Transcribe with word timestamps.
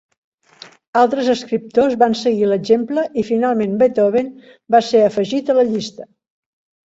Altres 1.01 1.27
escriptors 1.33 1.97
van 2.03 2.15
seguir 2.21 2.47
l'exemple 2.51 3.03
i 3.23 3.25
finalment 3.29 3.77
Beethoven 3.83 4.31
va 4.77 4.81
ser 4.87 5.03
afegit 5.11 5.53
a 5.53 5.57
la 5.59 5.67
llista. 5.75 6.09